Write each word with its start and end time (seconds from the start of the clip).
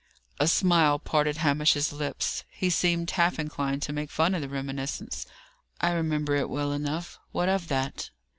A 0.39 0.47
smile 0.47 0.97
parted 0.97 1.37
Hamish's 1.37 1.93
lips; 1.93 2.43
he 2.49 2.71
seemed 2.71 3.11
half 3.11 3.37
inclined 3.37 3.83
to 3.83 3.93
make 3.93 4.09
fun 4.09 4.33
of 4.33 4.41
the 4.41 4.49
reminiscence. 4.49 5.27
"I 5.79 5.91
remember 5.91 6.33
it 6.33 6.49
well 6.49 6.71
enough. 6.71 7.19
What 7.33 7.49
of 7.49 7.67
that?" 7.67 8.09